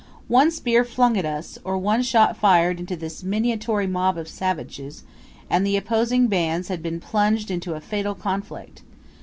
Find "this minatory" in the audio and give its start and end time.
2.95-3.85